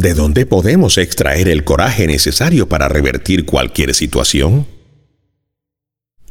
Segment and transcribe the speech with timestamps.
[0.00, 4.66] ¿De dónde podemos extraer el coraje necesario para revertir cualquier situación?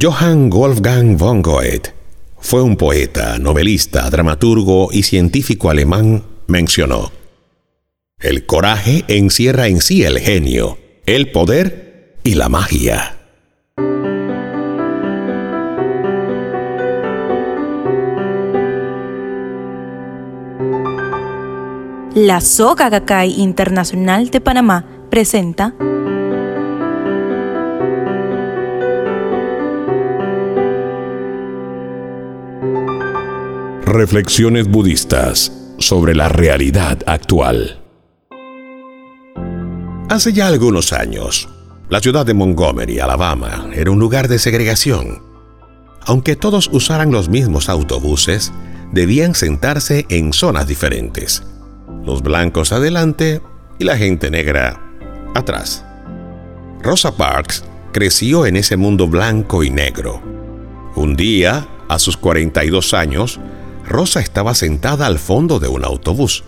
[0.00, 1.92] Johann Wolfgang von Goethe
[2.38, 7.12] fue un poeta, novelista, dramaturgo y científico alemán, mencionó.
[8.18, 13.19] El coraje encierra en sí el genio, el poder y la magia.
[22.14, 25.72] La Soga Gakkai Internacional de Panamá presenta
[33.84, 37.80] Reflexiones budistas sobre la realidad actual.
[40.08, 41.48] Hace ya algunos años,
[41.88, 45.22] la ciudad de Montgomery, Alabama, era un lugar de segregación.
[46.04, 48.52] Aunque todos usaran los mismos autobuses,
[48.90, 51.44] debían sentarse en zonas diferentes
[52.04, 53.40] los blancos adelante
[53.78, 54.80] y la gente negra
[55.34, 55.84] atrás.
[56.82, 60.22] Rosa Parks creció en ese mundo blanco y negro.
[60.96, 63.40] Un día, a sus 42 años,
[63.86, 66.44] Rosa estaba sentada al fondo de un autobús.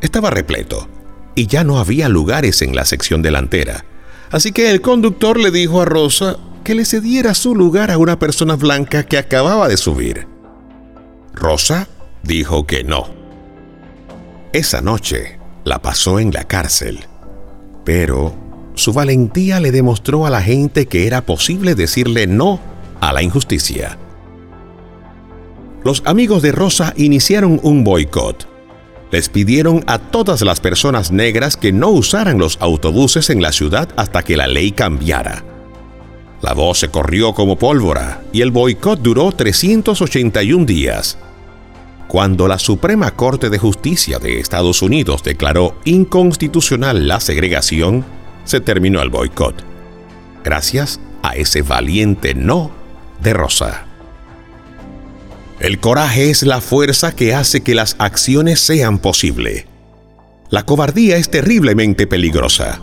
[0.00, 0.88] Estaba repleto
[1.34, 3.84] y ya no había lugares en la sección delantera.
[4.30, 8.18] Así que el conductor le dijo a Rosa que le cediera su lugar a una
[8.18, 10.26] persona blanca que acababa de subir.
[11.32, 11.88] Rosa
[12.22, 13.08] dijo que no.
[14.52, 16.98] Esa noche la pasó en la cárcel,
[17.84, 18.34] pero
[18.74, 22.58] su valentía le demostró a la gente que era posible decirle no
[23.00, 23.96] a la injusticia.
[25.84, 28.48] Los amigos de Rosa iniciaron un boicot.
[29.12, 33.88] Les pidieron a todas las personas negras que no usaran los autobuses en la ciudad
[33.96, 35.44] hasta que la ley cambiara.
[36.42, 41.18] La voz se corrió como pólvora y el boicot duró 381 días.
[42.10, 48.04] Cuando la Suprema Corte de Justicia de Estados Unidos declaró inconstitucional la segregación,
[48.42, 49.54] se terminó el boicot.
[50.42, 52.72] Gracias a ese valiente no
[53.22, 53.86] de Rosa.
[55.60, 59.66] El coraje es la fuerza que hace que las acciones sean posibles.
[60.48, 62.80] La cobardía es terriblemente peligrosa.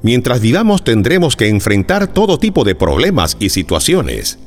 [0.00, 4.38] Mientras vivamos tendremos que enfrentar todo tipo de problemas y situaciones.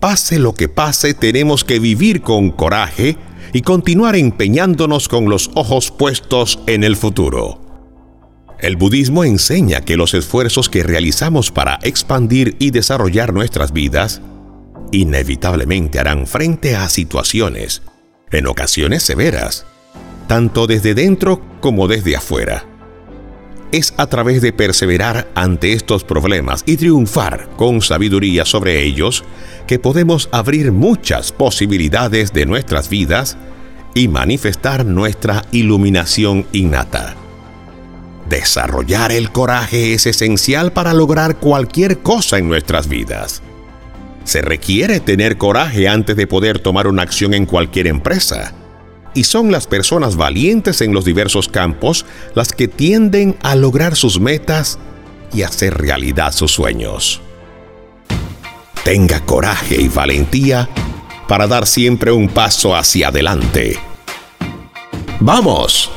[0.00, 3.16] Pase lo que pase, tenemos que vivir con coraje
[3.52, 7.60] y continuar empeñándonos con los ojos puestos en el futuro.
[8.60, 14.20] El budismo enseña que los esfuerzos que realizamos para expandir y desarrollar nuestras vidas
[14.92, 17.82] inevitablemente harán frente a situaciones,
[18.30, 19.66] en ocasiones severas,
[20.26, 22.69] tanto desde dentro como desde afuera.
[23.72, 29.22] Es a través de perseverar ante estos problemas y triunfar con sabiduría sobre ellos
[29.68, 33.36] que podemos abrir muchas posibilidades de nuestras vidas
[33.94, 37.14] y manifestar nuestra iluminación innata.
[38.28, 43.42] Desarrollar el coraje es esencial para lograr cualquier cosa en nuestras vidas.
[44.24, 48.52] Se requiere tener coraje antes de poder tomar una acción en cualquier empresa.
[49.14, 54.20] Y son las personas valientes en los diversos campos las que tienden a lograr sus
[54.20, 54.78] metas
[55.32, 57.20] y hacer realidad sus sueños
[58.84, 60.68] tenga coraje y valentía
[61.28, 63.78] para dar siempre un paso hacia adelante.
[65.20, 65.90] ¡Vamos!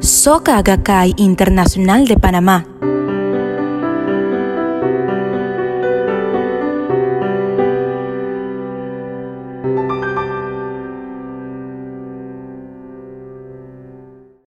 [0.00, 2.66] Soka Gakkai Internacional de Panamá